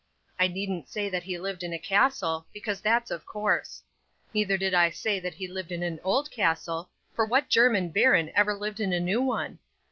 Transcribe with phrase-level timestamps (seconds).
[0.39, 3.83] I needn't say that he lived in a castle, because that's of course;
[4.33, 8.31] neither need I say that he lived in an old castle; for what German baron
[8.33, 9.59] ever lived in a new one?